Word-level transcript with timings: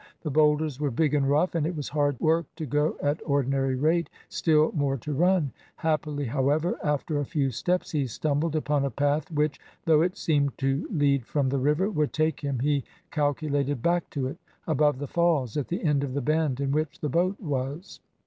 The 0.23 0.31
boulders 0.31 0.79
were 0.79 0.89
big 0.89 1.13
and 1.13 1.29
rough, 1.29 1.53
and 1.53 1.67
it 1.67 1.75
was 1.75 1.89
hard 1.89 2.19
work 2.19 2.47
to 2.55 2.65
go 2.65 2.95
at 3.03 3.21
ordinary 3.23 3.75
rate, 3.75 4.09
still 4.29 4.71
more 4.71 4.97
to 4.97 5.13
run. 5.13 5.51
Happily, 5.75 6.25
however, 6.25 6.75
after 6.83 7.19
a 7.19 7.25
few 7.27 7.51
steps 7.51 7.91
he 7.91 8.07
stumbled 8.07 8.55
upon 8.55 8.83
a 8.83 8.89
path 8.89 9.29
which, 9.29 9.59
though 9.85 10.01
it 10.01 10.17
seemed 10.17 10.57
to 10.57 10.87
lead 10.89 11.27
from 11.27 11.49
the 11.49 11.59
river, 11.59 11.87
would 11.87 12.13
take 12.13 12.39
him, 12.39 12.57
he 12.61 12.83
calculated, 13.11 13.83
back 13.83 14.09
to 14.09 14.25
it 14.25 14.37
above 14.65 14.97
the 14.97 15.05
falls 15.07 15.55
at 15.55 15.67
the 15.67 15.83
end 15.83 16.03
of 16.03 16.15
the 16.15 16.21
bend 16.21 16.59
in 16.59 16.71
which 16.71 16.99
the 17.01 17.07
boat 17.09 17.39
was. 17.39 17.99